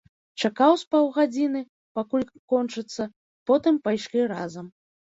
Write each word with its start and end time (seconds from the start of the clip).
Чакаў 0.47 0.71
з 0.83 0.87
паўгадзіны, 0.95 1.61
пакуль 2.01 2.27
кончыцца, 2.55 3.01
потым 3.53 3.73
пайшлі 3.87 4.31
разам. 4.37 4.65